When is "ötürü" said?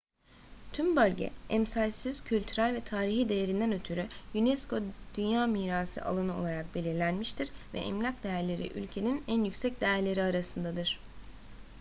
3.71-4.05